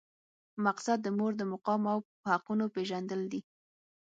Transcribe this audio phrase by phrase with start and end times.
[0.65, 1.99] مقصد د مور د مقام او
[2.29, 3.41] حقونو پېژندل دي.